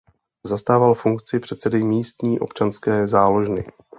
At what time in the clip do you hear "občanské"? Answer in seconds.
2.39-3.07